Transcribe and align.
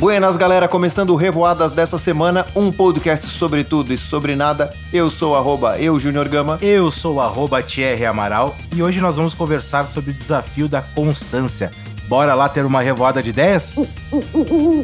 Buenas, 0.00 0.34
galera, 0.34 0.66
começando 0.66 1.10
o 1.10 1.14
Revoadas 1.14 1.72
dessa 1.72 1.98
semana, 1.98 2.46
um 2.56 2.72
podcast 2.72 3.26
sobre 3.26 3.62
tudo 3.62 3.92
e 3.92 3.98
sobre 3.98 4.34
nada. 4.34 4.72
Eu 4.90 5.10
sou 5.10 5.36
arroba 5.36 5.78
eu, 5.78 5.98
Junior 5.98 6.26
Gama. 6.26 6.56
Eu 6.62 6.90
sou 6.90 7.20
arroba 7.20 7.62
Thierry 7.62 8.06
Amaral 8.06 8.56
e 8.74 8.82
hoje 8.82 8.98
nós 8.98 9.16
vamos 9.16 9.34
conversar 9.34 9.86
sobre 9.86 10.12
o 10.12 10.14
desafio 10.14 10.70
da 10.70 10.80
constância. 10.80 11.70
Bora 12.08 12.34
lá 12.34 12.48
ter 12.48 12.64
uma 12.64 12.80
revoada 12.80 13.22
de 13.22 13.28
ideias? 13.28 13.74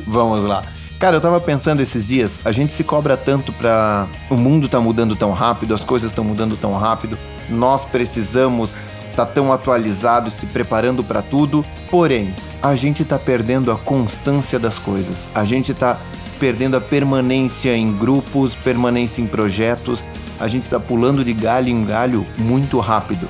Vamos 0.07 0.45
lá. 0.45 0.65
Cara, 0.99 1.17
eu 1.17 1.21
tava 1.21 1.41
pensando 1.41 1.81
esses 1.81 2.09
dias, 2.09 2.39
a 2.45 2.53
gente 2.53 2.75
se 2.75 2.85
cobra 2.85 3.17
tanto 3.17 3.55
pra. 3.55 4.07
O 4.29 4.35
mundo 4.35 4.69
tá 4.69 4.81
mudando 4.81 5.17
tão 5.17 5.33
rápido, 5.33 5.73
as 5.73 5.83
coisas 5.83 6.11
estão 6.11 6.25
mudando 6.25 6.59
tão 6.59 6.77
rápido, 6.77 7.17
nós 7.49 7.87
precisamos 7.87 8.75
tá 9.17 9.27
tão 9.27 9.53
atualizado, 9.53 10.31
se 10.31 10.45
preparando 10.47 11.03
para 11.03 11.23
tudo, 11.23 11.65
porém, 11.91 12.35
a 12.63 12.77
gente 12.77 13.05
tá 13.05 13.19
perdendo 13.19 13.73
a 13.73 13.77
constância 13.77 14.59
das 14.59 14.79
coisas. 14.79 15.29
A 15.35 15.43
gente 15.45 15.73
tá 15.73 15.99
perdendo 16.39 16.77
a 16.77 16.81
permanência 16.81 17.75
em 17.75 17.97
grupos, 17.97 18.55
permanência 18.55 19.23
em 19.23 19.27
projetos. 19.27 20.05
A 20.39 20.47
gente 20.47 20.65
está 20.65 20.79
pulando 20.79 21.25
de 21.25 21.33
galho 21.33 21.71
em 21.71 21.83
galho 21.83 22.27
muito 22.37 22.79
rápido. 22.79 23.27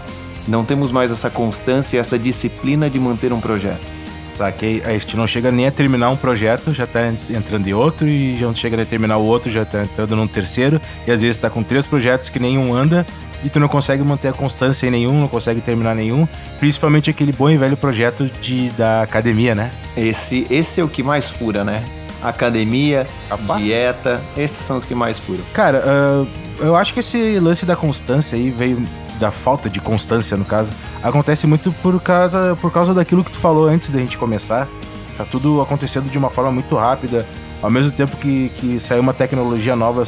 Não 0.48 0.64
temos 0.64 0.90
mais 0.90 1.10
essa 1.10 1.30
constância, 1.30 1.98
essa 1.98 2.18
disciplina 2.18 2.90
de 2.90 2.98
manter 2.98 3.32
um 3.32 3.40
projeto. 3.40 3.95
Saquei. 4.36 4.82
A 4.84 4.92
gente 4.92 5.16
não 5.16 5.26
chega 5.26 5.50
nem 5.50 5.66
a 5.66 5.70
terminar 5.70 6.10
um 6.10 6.16
projeto, 6.16 6.72
já 6.72 6.86
tá 6.86 7.08
entrando 7.30 7.66
em 7.66 7.72
outro, 7.72 8.06
e 8.06 8.36
já 8.36 8.46
não 8.46 8.54
chega 8.54 8.80
a 8.80 8.84
terminar 8.84 9.16
o 9.16 9.24
outro, 9.24 9.50
já 9.50 9.64
tá 9.64 9.84
entrando 9.84 10.14
num 10.14 10.26
terceiro, 10.26 10.80
e 11.06 11.10
às 11.10 11.22
vezes 11.22 11.36
tá 11.36 11.48
com 11.48 11.62
três 11.62 11.86
projetos 11.86 12.28
que 12.28 12.38
nenhum 12.38 12.74
anda, 12.74 13.06
e 13.44 13.48
tu 13.48 13.60
não 13.60 13.68
consegue 13.68 14.02
manter 14.02 14.28
a 14.28 14.32
constância 14.32 14.86
em 14.86 14.90
nenhum, 14.90 15.20
não 15.20 15.28
consegue 15.28 15.60
terminar 15.60 15.94
nenhum, 15.94 16.26
principalmente 16.58 17.10
aquele 17.10 17.32
bom 17.32 17.48
e 17.50 17.56
velho 17.56 17.76
projeto 17.76 18.30
de, 18.40 18.70
da 18.70 19.02
academia, 19.02 19.54
né? 19.54 19.70
Esse, 19.96 20.46
esse 20.50 20.80
é 20.80 20.84
o 20.84 20.88
que 20.88 21.02
mais 21.02 21.30
fura, 21.30 21.64
né? 21.64 21.82
Academia, 22.22 23.06
Capaz. 23.28 23.62
dieta, 23.62 24.22
esses 24.36 24.64
são 24.64 24.76
os 24.76 24.84
que 24.84 24.94
mais 24.94 25.18
furam. 25.18 25.44
Cara, 25.52 25.82
uh, 25.86 26.28
eu 26.58 26.74
acho 26.74 26.94
que 26.94 27.00
esse 27.00 27.38
lance 27.38 27.66
da 27.66 27.76
constância 27.76 28.36
aí 28.36 28.50
veio 28.50 28.82
da 29.18 29.30
falta 29.30 29.68
de 29.68 29.80
constância, 29.80 30.36
no 30.36 30.44
caso, 30.44 30.72
acontece 31.02 31.46
muito 31.46 31.72
por 31.72 32.00
causa, 32.00 32.56
por 32.60 32.70
causa 32.70 32.94
daquilo 32.94 33.24
que 33.24 33.32
tu 33.32 33.38
falou 33.38 33.66
antes 33.66 33.90
da 33.90 33.98
gente 33.98 34.18
começar. 34.18 34.68
Tá 35.16 35.24
tudo 35.24 35.60
acontecendo 35.60 36.10
de 36.10 36.18
uma 36.18 36.30
forma 36.30 36.52
muito 36.52 36.74
rápida. 36.76 37.26
Ao 37.62 37.70
mesmo 37.70 37.90
tempo 37.90 38.16
que, 38.16 38.50
que 38.50 38.78
saiu 38.78 39.00
uma 39.00 39.14
tecnologia 39.14 39.74
nova, 39.74 40.02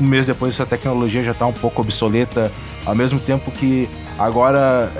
um 0.00 0.06
mês 0.06 0.26
depois 0.26 0.54
essa 0.54 0.64
tecnologia 0.64 1.22
já 1.22 1.32
está 1.32 1.46
um 1.46 1.52
pouco 1.52 1.82
obsoleta. 1.82 2.50
Ao 2.86 2.94
mesmo 2.94 3.20
tempo 3.20 3.50
que 3.50 3.88
agora 4.18 4.90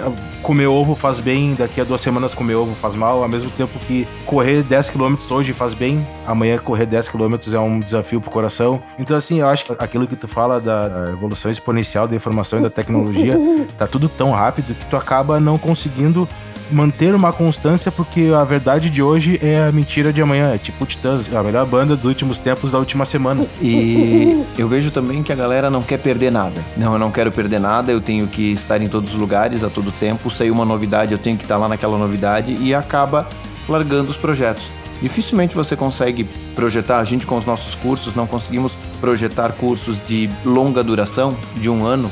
comer 0.42 0.66
ovo 0.66 0.94
faz 0.94 1.20
bem, 1.20 1.54
daqui 1.54 1.80
a 1.80 1.84
duas 1.84 2.00
semanas 2.00 2.34
comer 2.34 2.54
ovo 2.54 2.74
faz 2.74 2.94
mal, 2.94 3.22
ao 3.22 3.28
mesmo 3.28 3.50
tempo 3.50 3.78
que 3.80 4.06
correr 4.26 4.62
10 4.62 4.90
km 4.90 5.16
hoje 5.30 5.52
faz 5.52 5.72
bem, 5.72 6.06
amanhã 6.26 6.58
correr 6.58 6.86
10 6.86 7.08
km 7.08 7.34
é 7.52 7.58
um 7.58 7.80
desafio 7.80 8.20
pro 8.20 8.30
coração. 8.30 8.80
Então, 8.98 9.16
assim, 9.16 9.40
eu 9.40 9.48
acho 9.48 9.64
que 9.64 9.72
aquilo 9.78 10.06
que 10.06 10.16
tu 10.16 10.28
fala 10.28 10.60
da 10.60 11.06
evolução 11.10 11.50
exponencial 11.50 12.06
da 12.06 12.14
informação 12.14 12.58
e 12.58 12.62
da 12.62 12.70
tecnologia, 12.70 13.38
tá 13.78 13.86
tudo 13.86 14.08
tão 14.08 14.30
rápido 14.32 14.74
que 14.74 14.86
tu 14.86 14.96
acaba 14.96 15.40
não 15.40 15.56
conseguindo 15.56 16.28
manter 16.74 17.14
uma 17.14 17.32
constância, 17.32 17.90
porque 17.90 18.30
a 18.36 18.44
verdade 18.44 18.90
de 18.90 19.02
hoje 19.02 19.38
é 19.42 19.66
a 19.68 19.72
mentira 19.72 20.12
de 20.12 20.20
amanhã. 20.20 20.52
É 20.52 20.58
tipo 20.58 20.84
Titãs, 20.84 21.32
a 21.34 21.42
melhor 21.42 21.66
banda 21.66 21.96
dos 21.96 22.04
últimos 22.04 22.38
tempos 22.38 22.72
da 22.72 22.78
última 22.78 23.04
semana. 23.04 23.46
E 23.62 24.44
eu 24.58 24.68
vejo 24.68 24.90
também 24.90 25.22
que 25.22 25.32
a 25.32 25.36
galera 25.36 25.70
não 25.70 25.82
quer 25.82 25.98
perder 25.98 26.30
nada. 26.30 26.62
Não, 26.76 26.92
eu 26.92 26.98
não 26.98 27.10
quero 27.10 27.30
perder 27.32 27.60
nada, 27.60 27.92
eu 27.92 28.00
tenho 28.00 28.26
que 28.26 28.52
estar 28.52 28.80
em 28.82 28.88
todos 28.88 29.14
os 29.14 29.16
lugares 29.16 29.64
a 29.64 29.70
todo 29.70 29.92
tempo. 29.92 30.28
Saiu 30.30 30.52
uma 30.52 30.64
novidade, 30.64 31.12
eu 31.12 31.18
tenho 31.18 31.36
que 31.36 31.44
estar 31.44 31.56
lá 31.56 31.68
naquela 31.68 31.96
novidade 31.96 32.56
e 32.60 32.74
acaba 32.74 33.28
largando 33.68 34.10
os 34.10 34.16
projetos. 34.16 34.70
Dificilmente 35.00 35.54
você 35.54 35.76
consegue 35.76 36.24
projetar, 36.54 36.98
a 36.98 37.04
gente 37.04 37.26
com 37.26 37.36
os 37.36 37.44
nossos 37.44 37.74
cursos 37.74 38.14
não 38.14 38.26
conseguimos 38.26 38.78
projetar 39.00 39.52
cursos 39.52 40.00
de 40.06 40.30
longa 40.44 40.82
duração, 40.82 41.36
de 41.56 41.68
um 41.68 41.84
ano, 41.84 42.10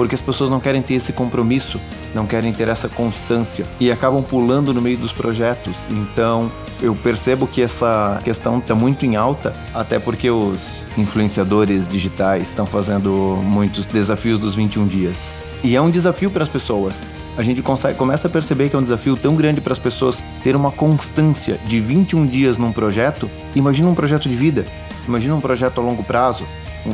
porque 0.00 0.14
as 0.14 0.20
pessoas 0.22 0.48
não 0.48 0.60
querem 0.60 0.80
ter 0.80 0.94
esse 0.94 1.12
compromisso, 1.12 1.78
não 2.14 2.26
querem 2.26 2.54
ter 2.54 2.68
essa 2.68 2.88
constância 2.88 3.66
e 3.78 3.92
acabam 3.92 4.22
pulando 4.22 4.72
no 4.72 4.80
meio 4.80 4.96
dos 4.96 5.12
projetos. 5.12 5.76
Então, 5.90 6.50
eu 6.80 6.94
percebo 6.94 7.46
que 7.46 7.60
essa 7.60 8.18
questão 8.24 8.60
está 8.60 8.74
muito 8.74 9.04
em 9.04 9.16
alta, 9.16 9.52
até 9.74 9.98
porque 9.98 10.30
os 10.30 10.86
influenciadores 10.96 11.86
digitais 11.86 12.48
estão 12.48 12.64
fazendo 12.64 13.10
muitos 13.42 13.86
desafios 13.86 14.38
dos 14.38 14.54
21 14.54 14.86
dias. 14.86 15.30
E 15.62 15.76
é 15.76 15.82
um 15.82 15.90
desafio 15.90 16.30
para 16.30 16.44
as 16.44 16.48
pessoas. 16.48 16.98
A 17.36 17.42
gente 17.42 17.60
consegue, 17.60 17.98
começa 17.98 18.26
a 18.26 18.30
perceber 18.30 18.70
que 18.70 18.76
é 18.76 18.78
um 18.78 18.82
desafio 18.82 19.18
tão 19.18 19.36
grande 19.36 19.60
para 19.60 19.74
as 19.74 19.78
pessoas 19.78 20.24
ter 20.42 20.56
uma 20.56 20.72
constância 20.72 21.60
de 21.66 21.78
21 21.78 22.24
dias 22.24 22.56
num 22.56 22.72
projeto. 22.72 23.30
Imagina 23.54 23.90
um 23.90 23.94
projeto 23.94 24.30
de 24.30 24.34
vida, 24.34 24.64
imagina 25.06 25.34
um 25.34 25.42
projeto 25.42 25.78
a 25.78 25.84
longo 25.84 26.02
prazo, 26.02 26.46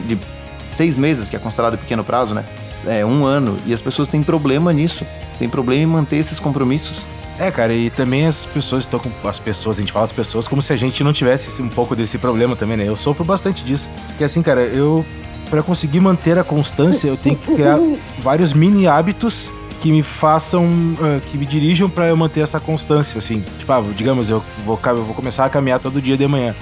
de 0.08 0.18
seis 0.66 0.98
meses, 0.98 1.28
que 1.28 1.36
é 1.36 1.38
considerado 1.38 1.78
pequeno 1.78 2.04
prazo, 2.04 2.34
né? 2.34 2.44
É 2.86 3.04
um 3.04 3.24
ano. 3.24 3.56
E 3.66 3.72
as 3.72 3.80
pessoas 3.80 4.08
têm 4.08 4.22
problema 4.22 4.72
nisso. 4.72 5.06
Tem 5.38 5.48
problema 5.48 5.82
em 5.82 5.86
manter 5.86 6.16
esses 6.16 6.38
compromissos. 6.38 7.00
É, 7.38 7.50
cara, 7.50 7.72
e 7.74 7.90
também 7.90 8.26
as 8.26 8.46
pessoas 8.46 8.84
estão 8.84 8.98
com. 8.98 9.10
As 9.28 9.38
pessoas, 9.38 9.76
a 9.76 9.80
gente 9.80 9.92
fala 9.92 10.04
as 10.04 10.12
pessoas 10.12 10.48
como 10.48 10.62
se 10.62 10.72
a 10.72 10.76
gente 10.76 11.04
não 11.04 11.12
tivesse 11.12 11.60
um 11.60 11.68
pouco 11.68 11.94
desse 11.94 12.18
problema 12.18 12.56
também, 12.56 12.76
né? 12.78 12.88
Eu 12.88 12.96
sofro 12.96 13.24
bastante 13.24 13.64
disso. 13.64 13.90
Porque 14.08 14.24
assim, 14.24 14.40
cara, 14.40 14.62
eu. 14.62 15.04
para 15.50 15.62
conseguir 15.62 16.00
manter 16.00 16.38
a 16.38 16.44
constância, 16.44 17.08
eu 17.08 17.16
tenho 17.16 17.36
que 17.36 17.52
criar 17.52 17.78
vários 18.20 18.52
mini 18.54 18.86
hábitos 18.86 19.52
que 19.80 19.90
me 19.92 20.02
façam, 20.02 20.64
uh, 20.64 21.20
que 21.26 21.36
me 21.36 21.44
dirijam 21.44 21.90
para 21.90 22.08
eu 22.08 22.16
manter 22.16 22.40
essa 22.40 22.58
constância, 22.58 23.18
assim. 23.18 23.44
Tipo, 23.58 23.72
ah, 23.72 23.84
digamos, 23.94 24.30
eu 24.30 24.42
vou, 24.64 24.80
eu 24.84 25.04
vou 25.04 25.14
começar 25.14 25.44
a 25.44 25.50
caminhar 25.50 25.78
todo 25.78 26.00
dia 26.00 26.16
de 26.16 26.26
manhã. 26.26 26.54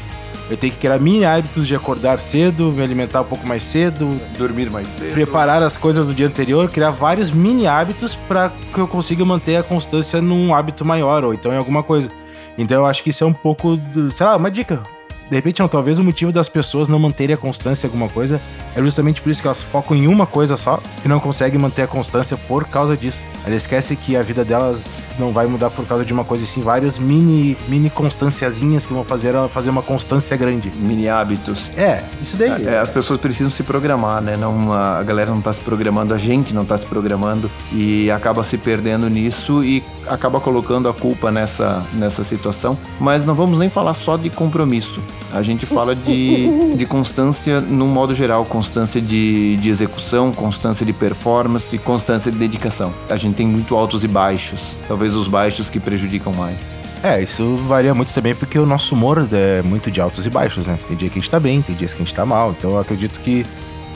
Eu 0.51 0.57
tenho 0.57 0.73
que 0.73 0.79
criar 0.79 0.99
mini 0.99 1.25
hábitos 1.25 1.67
de 1.67 1.75
acordar 1.75 2.21
cedo, 2.21 2.71
me 2.71 2.83
alimentar 2.83 3.23
um 3.23 3.25
pouco 3.25 3.47
mais 3.47 3.63
cedo, 3.63 4.21
dormir 4.37 4.71
mais 4.71 4.89
cedo, 4.89 5.15
preparar 5.15 5.63
as 5.63 5.77
coisas 5.77 6.07
do 6.07 6.15
dia 6.15 6.27
anterior, 6.27 6.69
criar 6.69 6.91
vários 6.91 7.31
mini 7.31 7.67
hábitos 7.67 8.15
para 8.15 8.53
que 8.73 8.79
eu 8.79 8.87
consiga 8.87 9.25
manter 9.25 9.57
a 9.57 9.63
constância 9.63 10.21
num 10.21 10.55
hábito 10.55 10.85
maior 10.85 11.25
ou 11.25 11.33
então 11.33 11.53
em 11.53 11.57
alguma 11.57 11.83
coisa. 11.83 12.11
Então 12.59 12.83
eu 12.83 12.87
acho 12.87 13.03
que 13.03 13.11
isso 13.11 13.25
é 13.25 13.27
um 13.27 13.33
pouco, 13.33 13.77
do, 13.77 14.11
sei 14.11 14.27
lá, 14.27 14.37
uma 14.37 14.51
dica. 14.51 14.83
De 15.29 15.37
repente, 15.37 15.61
não, 15.61 15.69
talvez 15.69 15.99
o 15.99 16.05
motivo 16.05 16.31
das 16.31 16.49
pessoas 16.49 16.87
não 16.87 16.99
manterem 16.99 17.35
a 17.35 17.37
constância 17.39 17.87
em 17.87 17.89
alguma 17.89 18.09
coisa 18.09 18.41
é 18.77 18.81
justamente 18.83 19.23
por 19.23 19.31
isso 19.31 19.41
que 19.41 19.49
elas 19.49 19.63
focam 19.63 19.97
em 19.97 20.07
uma 20.07 20.27
coisa 20.27 20.57
só 20.57 20.79
e 21.05 21.09
não 21.09 21.19
conseguem 21.19 21.59
manter 21.59 21.83
a 21.83 21.87
constância 21.87 22.37
por 22.37 22.67
causa 22.67 22.97
disso. 22.97 23.25
Elas 23.47 23.63
esquecem 23.63 23.97
que 23.97 24.17
a 24.17 24.23
vida 24.23 24.45
delas 24.45 24.85
não 25.19 25.33
vai 25.33 25.47
mudar 25.47 25.71
por 25.71 25.87
causa 25.87 26.05
de 26.05 26.13
uma 26.13 26.25
coisa 26.25 26.45
assim, 26.45 26.61
vários 26.61 26.99
mini, 26.99 27.57
mini 27.69 27.91
constanciazinhas 27.91 28.87
que 28.87 28.93
vão 28.93 29.05
fazer 29.05 29.35
ela 29.35 29.49
fazer 29.49 29.71
uma 29.71 29.83
constância 29.83 30.37
grande. 30.37 30.71
Mini 30.77 31.09
hábitos. 31.09 31.71
É, 31.77 32.03
isso 32.21 32.37
daí. 32.37 32.67
É, 32.67 32.79
as 32.79 32.91
pessoas 32.91 33.19
precisam 33.19 33.51
se 33.51 33.63
programar, 33.63 34.21
né? 34.21 34.37
Não, 34.37 34.73
a 34.73 35.03
galera 35.03 35.31
não 35.31 35.41
tá 35.41 35.53
se 35.53 35.61
programando, 35.61 36.15
a 36.15 36.19
gente 36.19 36.55
não 36.55 36.65
tá 36.65 36.77
se 36.77 36.87
programando 36.87 37.51
e 37.73 38.11
acaba 38.11 38.43
se 38.43 38.59
perdendo 38.59 39.09
nisso 39.09 39.65
e 39.65 39.83
acaba 40.07 40.41
colocando 40.41 40.89
a 40.89 40.95
culpa 40.95 41.31
nessa, 41.31 41.83
nessa 41.93 42.25
situação. 42.25 42.77
Mas 43.01 43.25
não 43.25 43.35
vamos 43.35 43.59
nem 43.59 43.69
falar 43.69 43.95
só 43.95 44.17
de 44.17 44.31
compromisso. 44.31 45.01
A 45.33 45.43
gente 45.43 45.67
fala 45.67 45.95
de, 45.95 46.49
de 46.77 46.87
constância 46.87 47.61
num 47.61 47.89
modo 47.89 48.15
geral, 48.15 48.45
constância 48.45 49.01
de, 49.01 49.57
de 49.57 49.69
execução, 49.69 50.33
constância 50.33 50.85
de 50.85 50.93
performance, 50.93 51.77
constância 51.79 52.31
de 52.31 52.39
dedicação. 52.39 52.93
A 53.09 53.17
gente 53.17 53.35
tem 53.35 53.47
muito 53.47 53.75
altos 53.77 54.05
e 54.05 54.09
baixos. 54.09 54.61
Talvez 54.87 55.04
talvez 55.05 55.15
os 55.15 55.29
baixos 55.29 55.69
que 55.69 55.79
prejudicam 55.79 56.33
mais. 56.33 56.59
É, 57.03 57.23
isso 57.23 57.57
varia 57.57 57.95
muito 57.95 58.13
também 58.15 58.35
porque 58.35 58.59
o 58.59 58.65
nosso 58.65 58.95
humor 58.95 59.29
é 59.31 59.61
muito 59.61 59.91
de 59.91 60.01
altos 60.01 60.25
e 60.27 60.31
baixos, 60.31 60.67
né? 60.67 60.79
Tem 60.89 60.97
dia 60.97 61.11
que 61.11 61.19
a 61.19 61.21
gente 61.21 61.31
tá 61.31 61.39
bem, 61.39 61.61
tem 61.61 61.77
dias 61.77 61.93
que 61.93 62.03
a 62.03 62.05
gente 62.05 62.15
tá 62.15 62.25
mal. 62.25 62.55
Então 62.57 62.71
eu 62.71 62.79
acredito 62.79 63.21
que 63.21 63.45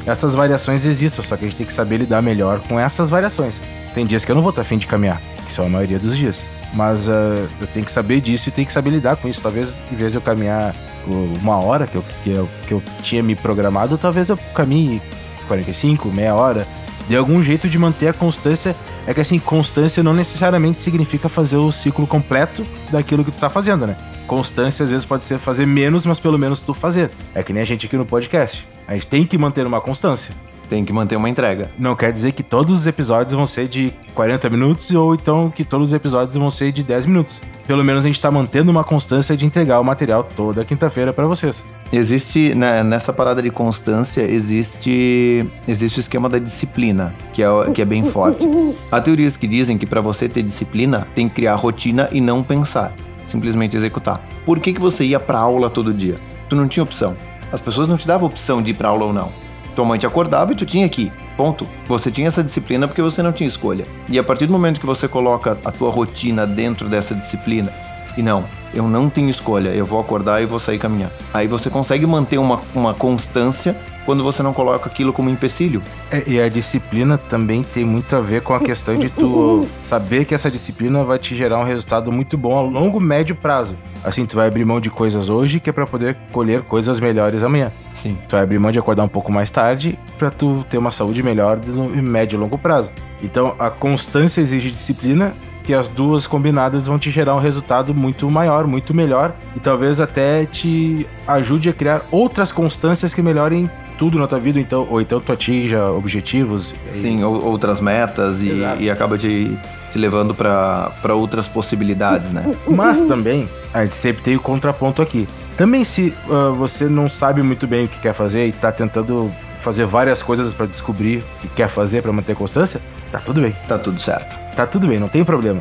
essas 0.05 0.35
variações 0.35 0.85
existam, 0.85 1.23
só 1.23 1.37
que 1.37 1.47
a 1.47 1.49
gente 1.49 1.57
tem 1.57 1.67
que 1.67 1.73
saber 1.73 1.99
lidar 1.99 2.21
melhor 2.21 2.61
com 2.61 2.79
essas 2.79 3.09
variações. 3.09 3.61
Tem 3.95 4.05
dias 4.05 4.25
que 4.25 4.31
eu 4.31 4.35
não 4.35 4.43
vou 4.43 4.51
estar 4.51 4.63
afim 4.63 4.77
de 4.77 4.87
caminhar, 4.87 5.21
que 5.47 5.51
são 5.51 5.65
a 5.65 5.69
maioria 5.69 5.99
dos 5.99 6.17
dias. 6.17 6.47
Mas 6.75 7.09
uh, 7.09 7.49
eu 7.59 7.67
tenho 7.73 7.87
que 7.87 7.93
saber 7.93 8.21
disso 8.21 8.51
e 8.51 8.53
tenho 8.53 8.67
que 8.67 8.73
saber 8.73 8.91
lidar 8.91 9.17
com 9.17 9.29
isso. 9.29 9.41
Talvez, 9.41 9.81
em 9.91 9.97
vez 9.97 10.13
de 10.13 10.19
eu 10.19 10.22
caminhar 10.22 10.77
uma 11.07 11.57
hora 11.57 11.87
que 11.87 11.97
eu, 11.97 12.04
que 12.22 12.31
eu, 12.31 12.49
que 12.66 12.72
eu 12.75 12.83
tinha 13.03 13.22
me 13.22 13.34
programado, 13.34 13.97
talvez 13.97 14.28
eu 14.28 14.37
caminhe 14.54 15.01
45, 15.47 16.13
meia 16.13 16.34
hora 16.34 16.66
de 17.09 17.16
algum 17.16 17.43
jeito 17.43 17.69
de 17.69 17.78
manter 17.78 18.09
a 18.09 18.13
constância. 18.13 18.77
É 19.07 19.15
que 19.15 19.21
assim, 19.21 19.39
constância 19.39 20.03
não 20.03 20.13
necessariamente 20.13 20.81
significa 20.81 21.28
fazer 21.28 21.57
o 21.57 21.72
ciclo 21.72 22.07
completo 22.07 22.66
daquilo 22.91 23.25
que 23.25 23.31
tu 23.31 23.39
tá 23.39 23.49
fazendo, 23.49 23.87
né? 23.87 23.97
Constância 24.27 24.84
às 24.84 24.91
vezes 24.91 25.07
pode 25.07 25.25
ser 25.25 25.39
fazer 25.39 25.66
menos, 25.66 26.05
mas 26.05 26.21
pelo 26.21 26.39
menos 26.39 26.60
tu 26.60 26.75
fazer. 26.75 27.10
É 27.34 27.43
que 27.43 27.53
nem 27.53 27.63
a 27.63 27.66
gente 27.66 27.87
aqui 27.87 27.97
no 27.97 28.05
podcast. 28.05 28.69
A 28.87 28.95
gente 28.95 29.07
tem 29.07 29.25
que 29.25 29.39
manter 29.39 29.66
uma 29.66 29.81
constância. 29.81 30.34
Tem 30.68 30.84
que 30.84 30.92
manter 30.92 31.16
uma 31.16 31.28
entrega. 31.28 31.70
Não 31.78 31.94
quer 31.94 32.12
dizer 32.12 32.32
que 32.32 32.42
todos 32.42 32.80
os 32.80 32.86
episódios 32.86 33.32
vão 33.32 33.47
ser 33.47 33.68
de 33.68 33.92
40 34.15 34.50
minutos 34.50 34.91
ou 34.91 35.15
então 35.15 35.50
que 35.50 35.65
todos 35.65 35.88
os 35.88 35.92
episódios 35.94 36.36
vão 36.36 36.50
ser 36.50 36.72
de 36.72 36.82
10 36.82 37.06
minutos. 37.06 37.41
Pelo 37.66 37.82
menos 37.84 38.04
a 38.04 38.06
gente 38.06 38.16
está 38.16 38.30
mantendo 38.30 38.70
uma 38.70 38.84
constância 38.84 39.36
de 39.36 39.47
entregar 39.47 39.80
o 39.80 39.84
material 39.84 40.22
toda 40.22 40.65
quinta-feira 40.65 41.12
para 41.12 41.26
vocês. 41.26 41.65
Existe, 41.91 42.54
né, 42.54 42.82
nessa 42.82 43.12
parada 43.12 43.41
de 43.41 43.50
constância, 43.50 44.20
existe, 44.22 45.47
existe 45.66 45.98
o 45.98 46.00
esquema 46.00 46.28
da 46.28 46.38
disciplina, 46.38 47.15
que 47.32 47.42
é, 47.42 47.47
que 47.72 47.80
é 47.80 47.84
bem 47.84 48.04
forte. 48.04 48.47
Há 48.92 49.00
teorias 49.00 49.36
que 49.36 49.47
dizem 49.47 49.78
que 49.78 49.86
para 49.86 50.03
você 50.03 50.28
ter 50.28 50.42
disciplina, 50.42 51.09
tem 51.15 51.28
que 51.28 51.36
criar 51.36 51.54
rotina 51.54 52.09
e 52.12 52.20
não 52.20 52.42
pensar. 52.42 52.92
simplesmente 53.24 53.76
executar. 53.76 54.22
Por 54.44 54.59
que, 54.59 54.72
que 54.72 54.80
você 54.80 55.04
ia 55.04 55.20
pra 55.20 55.38
aula 55.38 55.68
todo 55.70 55.92
dia? 55.92 56.16
Tu 56.48 56.56
não 56.56 56.68
tinha 56.68 56.82
opção. 56.82 57.16
As 57.53 57.60
pessoas 57.60 57.88
não 57.88 57.97
te 57.97 58.06
davam 58.06 58.28
opção 58.28 58.62
de 58.62 58.70
ir 58.70 58.74
pra 58.74 58.88
aula 58.88 59.06
ou 59.06 59.12
não. 59.12 59.47
Tua 59.78 59.84
mãe 59.84 59.97
te 59.97 60.09
acordava 60.09 60.51
e 60.51 60.57
tu 60.57 60.66
tinha 60.66 60.89
que 60.89 61.03
ir. 61.03 61.13
Ponto. 61.36 61.65
Você 61.86 62.10
tinha 62.10 62.27
essa 62.27 62.42
disciplina 62.42 62.89
porque 62.89 63.01
você 63.01 63.22
não 63.22 63.30
tinha 63.30 63.47
escolha. 63.47 63.86
E 64.09 64.19
a 64.19 64.25
partir 64.25 64.47
do 64.47 64.53
momento 64.53 64.80
que 64.80 64.86
você 64.86 65.07
coloca 65.07 65.57
a 65.65 65.71
tua 65.71 65.89
rotina 65.89 66.45
dentro 66.45 66.89
dessa 66.89 67.15
disciplina, 67.15 67.72
e 68.16 68.21
não, 68.21 68.42
eu 68.75 68.89
não 68.89 69.09
tenho 69.09 69.28
escolha, 69.28 69.69
eu 69.69 69.86
vou 69.86 70.01
acordar 70.01 70.42
e 70.42 70.47
vou 70.47 70.59
sair 70.59 70.80
caminhar. 70.80 71.13
Aí 71.33 71.47
você 71.47 71.71
consegue 71.71 72.04
manter 72.07 72.39
uma, 72.39 72.60
uma 72.75 72.92
constância 72.92 73.77
quando 74.09 74.25
você 74.25 74.43
não 74.43 74.55
coloca 74.55 74.89
aquilo 74.89 75.13
como 75.13 75.28
empecilho. 75.28 75.83
É, 76.10 76.22
e 76.27 76.41
a 76.41 76.49
disciplina 76.49 77.19
também 77.19 77.63
tem 77.63 77.84
muito 77.84 78.16
a 78.16 78.22
ver 78.22 78.41
com 78.41 78.55
a 78.55 78.59
questão 78.59 78.97
de 78.97 79.10
tu 79.10 79.66
saber 79.78 80.25
que 80.25 80.34
essa 80.34 80.51
disciplina 80.51 81.05
vai 81.05 81.19
te 81.19 81.37
gerar 81.37 81.59
um 81.59 81.63
resultado 81.63 82.10
muito 82.10 82.39
bom 82.39 82.57
a 82.57 82.63
longo, 82.63 82.99
médio 82.99 83.37
prazo. 83.37 83.77
Assim, 84.03 84.25
tu 84.25 84.34
vai 84.34 84.49
abrir 84.49 84.65
mão 84.65 84.81
de 84.81 84.89
coisas 84.89 85.28
hoje 85.28 85.60
que 85.60 85.69
é 85.69 85.75
para 85.75 85.87
poder 85.87 86.16
colher 86.33 86.63
coisas 86.63 86.99
melhores 86.99 87.43
amanhã. 87.43 87.71
Sim. 87.93 88.16
Tu 88.27 88.33
vai 88.33 88.45
abrir 88.45 88.59
mão 88.59 88.72
de 88.72 88.78
acordar 88.78 89.05
um 89.05 89.09
pouco 89.09 89.31
mais 89.31 89.51
tarde 89.51 89.99
para 90.16 90.31
tu 90.31 90.65
ter 90.71 90.78
uma 90.78 90.91
saúde 90.91 91.22
melhor 91.22 91.59
no 91.59 91.91
médio 92.03 92.39
e 92.39 92.41
longo 92.41 92.57
prazo. 92.57 92.91
Então, 93.22 93.57
a 93.59 93.69
constância 93.69 94.41
exige 94.41 94.71
disciplina 94.71 95.34
que 95.65 95.75
as 95.75 95.87
duas 95.87 96.27
combinadas 96.27 96.87
vão 96.87 96.99
te 96.99 97.11
gerar 97.11 97.37
um 97.37 97.41
resultado 97.41 97.95
muito 97.95 98.31
maior, 98.31 98.66
muito 98.66 98.95
melhor 98.95 99.34
e 99.54 99.61
talvez 99.61 100.01
até 100.01 100.47
te 100.47 101.07
ajude 101.27 101.69
a 101.69 101.75
criar 101.75 102.01
outras 102.11 102.51
constâncias 102.51 103.13
que 103.13 103.21
melhorem 103.21 103.71
tudo 103.98 104.18
na 104.18 104.27
tua 104.27 104.39
vida, 104.39 104.60
então, 104.60 104.86
ou 104.89 105.00
então 105.00 105.21
tu 105.21 105.33
atinja 105.33 105.91
objetivos. 105.91 106.74
Sim, 106.92 107.24
ou, 107.24 107.45
outras 107.45 107.80
metas 107.80 108.41
e, 108.42 108.62
e, 108.78 108.91
acaba 108.91 109.18
te, 109.18 109.59
te 109.91 109.98
levando 109.98 110.34
para 110.34 111.15
outras 111.15 111.48
possibilidades, 111.48 112.33
né? 112.33 112.54
Mas 112.66 113.03
também, 113.03 113.48
a 113.74 113.83
gente 113.83 113.95
sempre 113.95 114.22
tem 114.22 114.36
o 114.36 114.41
contraponto 114.41 115.03
aqui. 115.03 115.28
Também 115.56 115.83
se 115.83 116.15
uh, 116.28 116.54
você 116.54 116.86
não 116.86 117.09
sabe 117.09 117.42
muito 117.42 117.66
bem 117.66 117.86
o 117.86 117.89
que 117.89 117.98
quer 117.98 118.15
fazer 118.15 118.47
e 118.47 118.53
tá 118.53 118.71
tentando 118.71 119.30
fazer 119.56 119.84
várias 119.84 120.22
coisas 120.22 120.54
para 120.54 120.66
descobrir 120.66 121.18
o 121.18 121.41
que 121.41 121.48
quer 121.48 121.68
fazer 121.68 122.01
para 122.01 122.12
manter 122.12 122.36
constância, 122.36 122.80
tá 123.10 123.18
tudo 123.18 123.41
bem. 123.41 123.54
Tá 123.66 123.77
tudo 123.77 124.01
certo. 124.01 124.39
Tá 124.54 124.65
tudo 124.65 124.86
bem, 124.86 125.01
não 125.01 125.09
tem 125.09 125.24
problema 125.24 125.60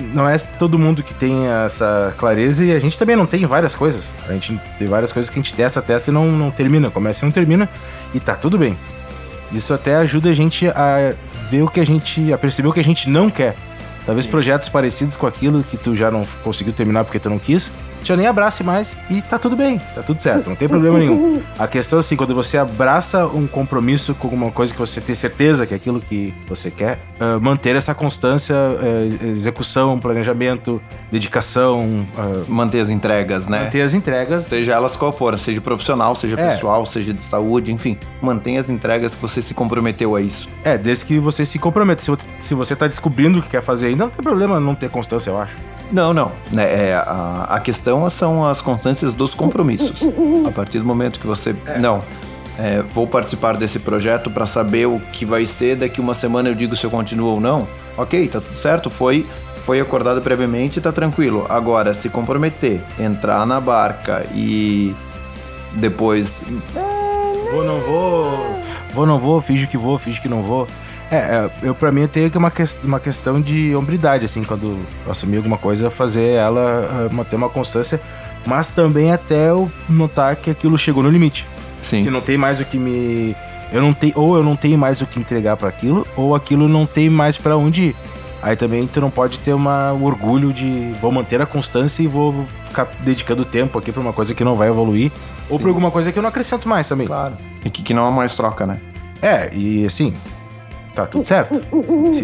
não 0.00 0.28
é 0.28 0.38
todo 0.38 0.78
mundo 0.78 1.02
que 1.02 1.14
tem 1.14 1.46
essa 1.46 2.14
clareza 2.16 2.64
e 2.64 2.72
a 2.72 2.78
gente 2.78 2.98
também 2.98 3.16
não 3.16 3.26
tem 3.26 3.44
várias 3.46 3.74
coisas. 3.74 4.14
A 4.28 4.32
gente 4.32 4.60
tem 4.78 4.86
várias 4.88 5.12
coisas 5.12 5.28
que 5.30 5.38
a 5.38 5.42
gente 5.42 5.54
testa, 5.54 5.82
testa 5.82 6.10
e 6.10 6.14
não, 6.14 6.26
não 6.26 6.50
termina. 6.50 6.90
Começa 6.90 7.24
e 7.24 7.26
não 7.26 7.32
termina 7.32 7.68
e 8.14 8.20
tá 8.20 8.34
tudo 8.34 8.58
bem. 8.58 8.76
Isso 9.52 9.72
até 9.72 9.96
ajuda 9.96 10.30
a 10.30 10.32
gente 10.32 10.68
a 10.68 11.14
ver 11.50 11.62
o 11.62 11.68
que 11.68 11.80
a 11.80 11.86
gente. 11.86 12.32
a 12.32 12.38
perceber 12.38 12.68
o 12.68 12.72
que 12.72 12.80
a 12.80 12.84
gente 12.84 13.08
não 13.08 13.30
quer. 13.30 13.56
Talvez 14.04 14.24
Sim. 14.24 14.30
projetos 14.30 14.68
parecidos 14.68 15.16
com 15.16 15.26
aquilo 15.26 15.62
que 15.62 15.76
tu 15.76 15.94
já 15.94 16.10
não 16.10 16.24
conseguiu 16.42 16.72
terminar 16.72 17.04
porque 17.04 17.18
tu 17.18 17.28
não 17.28 17.38
quis, 17.38 17.70
já 18.02 18.16
nem 18.16 18.26
abrace 18.26 18.62
mais 18.62 18.96
e 19.10 19.22
tá 19.22 19.38
tudo 19.38 19.56
bem, 19.56 19.80
tá 19.94 20.02
tudo 20.02 20.20
certo, 20.20 20.48
não 20.48 20.56
tem 20.56 20.68
problema 20.68 20.98
nenhum. 20.98 21.42
A 21.58 21.66
questão 21.66 21.98
é 21.98 22.00
assim, 22.00 22.16
quando 22.16 22.34
você 22.34 22.58
abraça 22.58 23.26
um 23.26 23.46
compromisso 23.46 24.14
com 24.14 24.28
alguma 24.28 24.50
coisa 24.50 24.72
que 24.72 24.78
você 24.78 25.00
tem 25.00 25.14
certeza 25.14 25.66
que 25.66 25.74
é 25.74 25.76
aquilo 25.76 26.00
que 26.00 26.34
você 26.46 26.70
quer, 26.70 26.98
uh, 27.20 27.40
manter 27.40 27.76
essa 27.76 27.94
constância, 27.94 28.54
uh, 28.54 29.26
execução, 29.26 29.98
planejamento, 29.98 30.80
dedicação. 31.10 32.06
Uh, 32.16 32.50
manter 32.50 32.80
as 32.80 32.90
entregas, 32.90 33.46
né? 33.48 33.64
Manter 33.64 33.82
as 33.82 33.94
entregas. 33.94 34.44
Seja 34.44 34.74
elas 34.74 34.96
qual 34.96 35.12
for, 35.12 35.36
seja 35.38 35.60
profissional, 35.60 36.14
seja 36.14 36.38
é. 36.38 36.50
pessoal, 36.50 36.84
seja 36.84 37.12
de 37.12 37.22
saúde, 37.22 37.72
enfim. 37.72 37.96
Mantenha 38.20 38.60
as 38.60 38.70
entregas 38.70 39.14
que 39.14 39.22
você 39.22 39.42
se 39.42 39.54
comprometeu 39.54 40.16
a 40.16 40.20
isso. 40.20 40.48
É, 40.64 40.76
desde 40.78 41.04
que 41.04 41.18
você 41.18 41.44
se 41.44 41.58
comprometa. 41.58 42.02
Se, 42.02 42.12
se 42.38 42.54
você 42.54 42.74
tá 42.74 42.86
descobrindo 42.86 43.38
o 43.38 43.42
que 43.42 43.48
quer 43.48 43.62
fazer 43.62 43.88
ainda, 43.88 44.04
não 44.04 44.10
tem 44.10 44.22
problema 44.22 44.60
não 44.60 44.74
ter 44.74 44.88
constância, 44.88 45.30
eu 45.30 45.38
acho. 45.38 45.56
Não, 45.90 46.12
não. 46.12 46.32
Né, 46.52 46.90
é, 46.90 46.94
a, 46.94 47.46
a 47.48 47.60
questão 47.60 47.87
são 48.10 48.44
as 48.44 48.60
constâncias 48.60 49.12
dos 49.14 49.34
compromissos. 49.34 50.02
A 50.46 50.50
partir 50.50 50.78
do 50.78 50.84
momento 50.84 51.20
que 51.20 51.26
você. 51.26 51.54
É. 51.66 51.78
Não. 51.78 52.02
É, 52.58 52.82
vou 52.82 53.06
participar 53.06 53.56
desse 53.56 53.78
projeto 53.78 54.30
para 54.30 54.44
saber 54.44 54.86
o 54.86 54.98
que 55.12 55.24
vai 55.24 55.46
ser. 55.46 55.76
Daqui 55.76 56.00
uma 56.00 56.14
semana 56.14 56.48
eu 56.48 56.54
digo 56.54 56.74
se 56.74 56.84
eu 56.84 56.90
continuo 56.90 57.28
ou 57.28 57.40
não. 57.40 57.68
Ok, 57.96 58.26
tá 58.28 58.40
tudo 58.40 58.56
certo. 58.56 58.90
Foi, 58.90 59.24
foi 59.58 59.80
acordado 59.80 60.20
previamente, 60.20 60.80
tá 60.80 60.90
tranquilo. 60.90 61.46
Agora, 61.48 61.94
se 61.94 62.08
comprometer, 62.08 62.80
entrar 62.98 63.46
na 63.46 63.60
barca 63.60 64.26
e 64.34 64.94
depois. 65.74 66.42
Vou, 67.52 67.64
não 67.64 67.78
vou. 67.78 68.60
Vou, 68.92 69.06
não 69.06 69.18
vou, 69.18 69.40
finge 69.40 69.66
que 69.66 69.76
vou, 69.76 69.96
finge 69.96 70.20
que 70.20 70.28
não 70.28 70.42
vou. 70.42 70.66
É, 71.10 71.16
é, 71.16 71.50
eu 71.62 71.74
para 71.74 71.90
mim 71.90 72.02
eu 72.02 72.08
tenho 72.08 72.30
que 72.30 72.36
uma, 72.36 72.50
que, 72.50 72.62
uma 72.84 73.00
questão 73.00 73.40
de 73.40 73.74
hombridade, 73.74 74.24
assim, 74.24 74.44
quando 74.44 74.76
eu 75.06 75.10
assumir 75.10 75.38
alguma 75.38 75.56
coisa, 75.56 75.90
fazer 75.90 76.32
ela 76.32 77.08
uh, 77.10 77.14
manter 77.14 77.36
uma 77.36 77.48
constância, 77.48 78.00
mas 78.46 78.68
também 78.68 79.10
até 79.10 79.50
eu 79.50 79.70
notar 79.88 80.36
que 80.36 80.50
aquilo 80.50 80.76
chegou 80.76 81.02
no 81.02 81.10
limite. 81.10 81.46
Sim. 81.80 82.04
Que 82.04 82.10
não 82.10 82.20
tem 82.20 82.36
mais 82.36 82.60
o 82.60 82.64
que 82.64 82.78
me. 82.78 83.34
Eu 83.72 83.82
não 83.82 83.92
tenho, 83.92 84.12
ou 84.16 84.36
eu 84.36 84.42
não 84.42 84.56
tenho 84.56 84.78
mais 84.78 85.00
o 85.00 85.06
que 85.06 85.18
entregar 85.18 85.56
para 85.56 85.68
aquilo, 85.68 86.06
ou 86.16 86.34
aquilo 86.34 86.68
não 86.68 86.84
tem 86.84 87.08
mais 87.08 87.36
para 87.36 87.56
onde 87.56 87.82
ir. 87.82 87.96
Aí 88.40 88.54
também 88.54 88.86
tu 88.86 89.00
não 89.00 89.10
pode 89.10 89.40
ter 89.40 89.52
uma, 89.52 89.92
um 89.92 90.04
orgulho 90.04 90.52
de 90.52 90.92
vou 91.00 91.10
manter 91.10 91.42
a 91.42 91.46
constância 91.46 92.02
e 92.02 92.06
vou 92.06 92.46
ficar 92.64 92.86
dedicando 93.00 93.44
tempo 93.44 93.78
aqui 93.78 93.90
pra 93.90 94.00
uma 94.00 94.12
coisa 94.12 94.32
que 94.32 94.44
não 94.44 94.54
vai 94.54 94.68
evoluir, 94.68 95.10
Sim. 95.10 95.54
ou 95.54 95.58
pra 95.58 95.68
alguma 95.68 95.90
coisa 95.90 96.12
que 96.12 96.18
eu 96.18 96.22
não 96.22 96.28
acrescento 96.28 96.68
mais 96.68 96.88
também. 96.88 97.06
Claro. 97.06 97.34
E 97.64 97.70
que, 97.70 97.82
que 97.82 97.92
não 97.92 98.06
há 98.06 98.10
mais 98.10 98.34
troca, 98.34 98.64
né? 98.64 98.78
É, 99.20 99.50
e 99.52 99.84
assim, 99.84 100.14
tá 100.98 101.06
tudo 101.06 101.24
certo. 101.24 101.60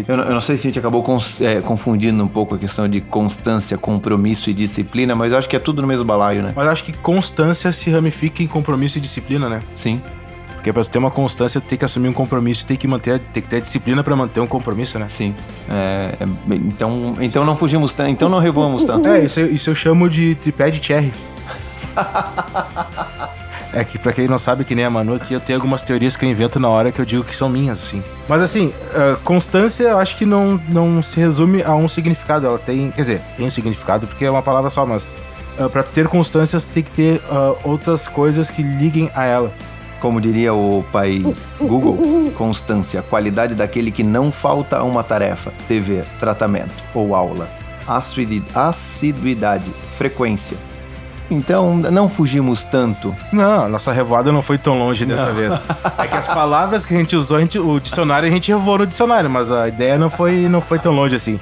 Eu, 0.07 0.15
eu 0.15 0.33
não 0.33 0.41
sei 0.41 0.57
se 0.57 0.67
a 0.67 0.69
gente 0.69 0.79
acabou 0.79 1.01
cons, 1.01 1.39
é, 1.39 1.61
confundindo 1.61 2.23
um 2.23 2.27
pouco 2.27 2.55
a 2.55 2.57
questão 2.57 2.87
de 2.87 2.99
constância, 2.99 3.77
compromisso 3.77 4.49
e 4.49 4.53
disciplina, 4.53 5.15
mas 5.15 5.31
eu 5.31 5.37
acho 5.37 5.47
que 5.47 5.55
é 5.55 5.59
tudo 5.59 5.81
no 5.81 5.87
mesmo 5.87 6.03
balaio, 6.03 6.43
né? 6.43 6.53
Mas 6.55 6.65
eu 6.65 6.71
acho 6.71 6.83
que 6.83 6.93
constância 6.93 7.71
se 7.71 7.89
ramifica 7.89 8.43
em 8.43 8.47
compromisso 8.47 8.97
e 8.97 9.01
disciplina, 9.01 9.47
né? 9.47 9.61
Sim. 9.73 10.01
Porque 10.55 10.73
pra 10.73 10.83
ter 10.83 10.97
uma 10.97 11.11
constância, 11.11 11.61
tem 11.61 11.77
que 11.77 11.85
assumir 11.85 12.09
um 12.09 12.13
compromisso, 12.13 12.65
tem 12.65 12.75
que 12.75 12.87
manter, 12.87 13.19
tem 13.19 13.43
que 13.43 13.47
ter 13.47 13.61
disciplina 13.61 14.03
para 14.03 14.15
manter 14.15 14.39
um 14.39 14.47
compromisso, 14.47 14.97
né? 14.97 15.07
Sim. 15.07 15.35
É, 15.69 16.15
é, 16.19 16.55
então, 16.55 17.15
então 17.21 17.45
não 17.45 17.55
fugimos 17.55 17.93
tanto, 17.93 18.09
então 18.09 18.27
não 18.27 18.39
revoamos 18.39 18.83
tanto. 18.83 19.07
É, 19.07 19.23
isso, 19.23 19.39
isso 19.41 19.69
eu 19.69 19.75
chamo 19.75 20.09
de 20.09 20.35
tripé 20.35 20.71
de 20.71 20.83
Cherry. 20.83 21.13
É 23.73 23.83
que 23.83 23.97
pra 23.97 24.13
quem 24.13 24.27
não 24.27 24.37
sabe, 24.39 24.63
que 24.63 24.73
nem 24.73 24.85
a 24.85 24.89
Manu, 24.89 25.15
aqui 25.15 25.33
eu 25.33 25.39
tenho 25.39 25.57
algumas 25.57 25.81
teorias 25.81 26.15
que 26.15 26.25
eu 26.25 26.29
invento 26.29 26.59
na 26.59 26.69
hora 26.69 26.91
que 26.91 26.99
eu 26.99 27.05
digo 27.05 27.23
que 27.23 27.35
são 27.35 27.49
minhas, 27.49 27.81
assim. 27.81 28.03
Mas 28.27 28.41
assim, 28.41 28.67
uh, 28.67 29.17
constância 29.23 29.83
eu 29.83 29.97
acho 29.99 30.15
que 30.15 30.25
não, 30.25 30.59
não 30.69 31.03
se 31.03 31.19
resume 31.19 31.63
a 31.63 31.73
um 31.75 31.87
significado. 31.87 32.45
Ela 32.45 32.57
tem. 32.57 32.91
Quer 32.91 33.01
dizer, 33.01 33.21
tem 33.37 33.45
um 33.45 33.51
significado 33.51 34.07
porque 34.07 34.25
é 34.25 34.31
uma 34.31 34.41
palavra 34.41 34.69
só, 34.69 34.85
mas 34.85 35.07
uh, 35.59 35.69
pra 35.69 35.83
tu 35.83 35.91
ter 35.91 36.07
constância, 36.07 36.59
tem 36.73 36.83
que 36.83 36.91
ter 36.91 37.17
uh, 37.29 37.57
outras 37.63 38.07
coisas 38.07 38.49
que 38.49 38.63
liguem 38.63 39.09
a 39.15 39.25
ela. 39.25 39.51
Como 39.99 40.21
diria 40.21 40.53
o 40.53 40.85
pai 40.91 41.25
Google, 41.59 42.31
constância, 42.35 43.01
qualidade 43.01 43.55
daquele 43.55 43.89
que 43.91 44.03
não 44.03 44.31
falta 44.31 44.77
a 44.77 44.83
uma 44.83 45.03
tarefa, 45.03 45.51
dever, 45.67 46.05
tratamento 46.19 46.83
ou 46.93 47.15
aula. 47.15 47.49
Assiduidade, 47.87 49.65
frequência, 49.97 50.57
então, 51.29 51.75
não 51.75 52.09
fugimos 52.09 52.63
tanto. 52.63 53.15
Não, 53.31 53.67
nossa 53.67 53.91
revoada 53.91 54.31
não 54.31 54.41
foi 54.41 54.57
tão 54.57 54.77
longe 54.77 55.05
dessa 55.05 55.27
não. 55.27 55.35
vez. 55.35 55.53
É 55.97 56.07
que 56.07 56.17
as 56.17 56.27
palavras 56.27 56.85
que 56.85 56.93
a 56.93 56.97
gente 56.97 57.15
usou, 57.15 57.37
a 57.37 57.39
gente, 57.39 57.57
o 57.57 57.79
dicionário 57.79 58.27
a 58.27 58.31
gente 58.31 58.51
revoou 58.51 58.79
no 58.79 58.87
dicionário, 58.87 59.29
mas 59.29 59.51
a 59.51 59.67
ideia 59.67 59.97
não 59.97 60.09
foi, 60.09 60.47
não 60.49 60.61
foi 60.61 60.77
tão 60.77 60.93
longe 60.93 61.15
assim. 61.15 61.39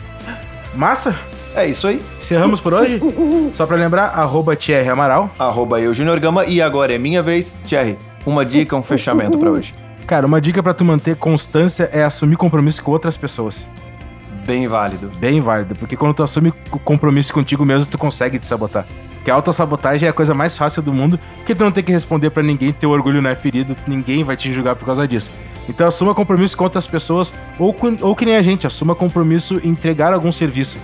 Massa? 0.75 1.15
É 1.55 1.67
isso 1.67 1.87
aí. 1.87 2.01
Encerramos 2.17 2.59
por 2.59 2.73
hoje? 2.73 3.01
Só 3.53 3.65
pra 3.65 3.75
lembrar, 3.75 4.07
arroba 4.07 4.55
Thierry 4.55 4.89
Amaral. 4.89 5.29
Arroba 5.37 5.79
eu, 5.79 5.93
Junior 5.93 6.19
Gama. 6.19 6.45
E 6.45 6.61
agora 6.61 6.93
é 6.93 6.97
minha 6.97 7.21
vez. 7.21 7.59
Thierry, 7.65 7.97
uma 8.25 8.45
dica, 8.45 8.75
um 8.75 8.81
fechamento 8.81 9.37
para 9.37 9.51
hoje. 9.51 9.75
Cara, 10.07 10.25
uma 10.25 10.41
dica 10.41 10.61
para 10.61 10.73
tu 10.73 10.83
manter 10.83 11.15
constância 11.15 11.89
é 11.91 12.03
assumir 12.03 12.35
compromisso 12.35 12.83
com 12.83 12.91
outras 12.91 13.17
pessoas. 13.17 13.69
Bem 14.45 14.67
válido. 14.67 15.11
Bem 15.17 15.39
válido, 15.41 15.75
porque 15.75 15.95
quando 15.95 16.13
tu 16.15 16.23
assume 16.23 16.51
compromisso 16.83 17.33
contigo 17.33 17.65
mesmo, 17.65 17.85
tu 17.85 17.97
consegue 17.97 18.37
te 18.37 18.45
sabotar. 18.45 18.85
Que 19.23 19.31
a 19.31 19.35
autossabotagem 19.35 20.07
é 20.07 20.09
a 20.09 20.13
coisa 20.13 20.33
mais 20.33 20.57
fácil 20.57 20.81
do 20.81 20.93
mundo, 20.93 21.19
que 21.45 21.55
tu 21.55 21.63
não 21.63 21.71
tem 21.71 21.83
que 21.83 21.91
responder 21.91 22.29
para 22.29 22.43
ninguém, 22.43 22.71
teu 22.73 22.89
orgulho 22.89 23.21
não 23.21 23.29
é 23.29 23.35
ferido, 23.35 23.75
ninguém 23.87 24.23
vai 24.23 24.35
te 24.35 24.51
julgar 24.53 24.75
por 24.75 24.85
causa 24.85 25.07
disso. 25.07 25.31
Então 25.67 25.87
assuma 25.87 26.13
compromisso 26.13 26.57
com 26.57 26.65
outras 26.65 26.85
pessoas, 26.85 27.33
ou, 27.57 27.75
ou 28.01 28.15
que 28.15 28.25
nem 28.25 28.35
a 28.35 28.41
gente, 28.41 28.67
assuma 28.67 28.93
compromisso 28.93 29.61
em 29.63 29.69
entregar 29.69 30.13
algum 30.13 30.31
serviço. 30.31 30.77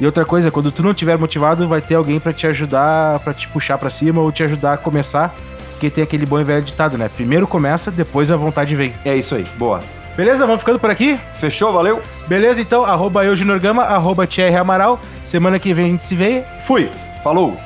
E 0.00 0.06
outra 0.06 0.24
coisa, 0.24 0.50
quando 0.50 0.72
tu 0.72 0.82
não 0.82 0.90
estiver 0.90 1.16
motivado, 1.16 1.68
vai 1.68 1.80
ter 1.80 1.94
alguém 1.94 2.18
para 2.18 2.32
te 2.32 2.46
ajudar, 2.46 3.20
para 3.20 3.32
te 3.32 3.46
puxar 3.48 3.78
para 3.78 3.90
cima 3.90 4.20
ou 4.20 4.32
te 4.32 4.42
ajudar 4.42 4.72
a 4.74 4.76
começar, 4.76 5.34
porque 5.70 5.88
tem 5.88 6.02
aquele 6.02 6.26
bom 6.26 6.40
e 6.40 6.44
velho 6.44 6.62
ditado, 6.62 6.98
né? 6.98 7.08
Primeiro 7.08 7.46
começa, 7.46 7.90
depois 7.92 8.30
a 8.30 8.36
vontade 8.36 8.74
vem. 8.74 8.92
É 9.04 9.16
isso 9.16 9.36
aí, 9.36 9.46
boa. 9.56 9.82
Beleza? 10.16 10.46
Vamos 10.46 10.60
ficando 10.60 10.78
por 10.78 10.90
aqui? 10.90 11.18
Fechou, 11.38 11.72
valeu? 11.72 12.00
Beleza, 12.26 12.60
então, 12.60 12.84
arroba 12.84 13.24
eu, 13.24 13.34
arroba 13.82 14.26
Thierry 14.26 14.56
Amaral. 14.56 15.00
Semana 15.22 15.58
que 15.58 15.72
vem 15.72 15.86
a 15.86 15.88
gente 15.88 16.04
se 16.04 16.14
vê. 16.14 16.44
Fui! 16.64 16.90
Falou! 17.22 17.56